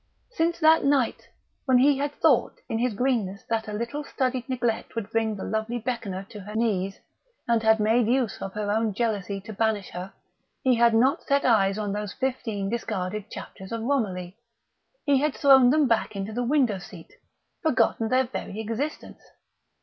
[0.31, 1.29] Since that night
[1.65, 5.43] when he had thought in his greenness that a little studied neglect would bring the
[5.43, 6.97] lovely Beckoner to her knees,
[7.47, 10.11] and had made use of her own jealousy to banish her,
[10.63, 14.39] he had not set eyes on those fifteen discarded chapters of Romilly.
[15.05, 17.13] He had thrown them back into the window seat,
[17.61, 19.21] forgotten their very existence.